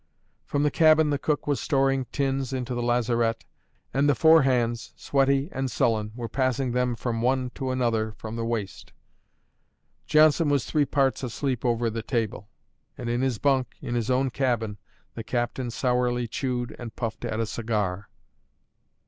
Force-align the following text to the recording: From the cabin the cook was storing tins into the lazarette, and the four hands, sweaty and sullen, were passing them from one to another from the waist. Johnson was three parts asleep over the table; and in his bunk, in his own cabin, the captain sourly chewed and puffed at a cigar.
From 0.45 0.63
the 0.63 0.71
cabin 0.71 1.11
the 1.11 1.19
cook 1.19 1.45
was 1.45 1.59
storing 1.59 2.05
tins 2.05 2.53
into 2.53 2.73
the 2.73 2.81
lazarette, 2.81 3.45
and 3.93 4.09
the 4.09 4.15
four 4.15 4.41
hands, 4.41 4.93
sweaty 4.95 5.47
and 5.51 5.69
sullen, 5.69 6.11
were 6.15 6.27
passing 6.27 6.71
them 6.71 6.95
from 6.95 7.21
one 7.21 7.51
to 7.51 7.69
another 7.69 8.11
from 8.13 8.35
the 8.35 8.43
waist. 8.43 8.93
Johnson 10.07 10.49
was 10.49 10.65
three 10.65 10.85
parts 10.85 11.21
asleep 11.21 11.63
over 11.63 11.87
the 11.91 12.01
table; 12.01 12.49
and 12.97 13.11
in 13.11 13.21
his 13.21 13.37
bunk, 13.37 13.75
in 13.79 13.93
his 13.93 14.09
own 14.09 14.31
cabin, 14.31 14.79
the 15.13 15.23
captain 15.23 15.69
sourly 15.69 16.27
chewed 16.27 16.75
and 16.79 16.95
puffed 16.95 17.23
at 17.23 17.39
a 17.39 17.45
cigar. 17.45 18.09